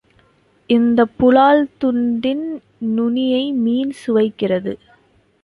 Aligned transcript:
இந்தப் 0.69 1.13
புலால் 1.17 1.61
துண்டின் 1.81 2.43
நுனியை 2.95 3.51
மீன் 3.59 3.93
சுவைக்கிறது! 4.01 4.75